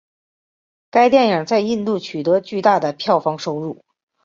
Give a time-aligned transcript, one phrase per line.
[0.89, 3.83] 该电影在印度取得巨大的票房收入。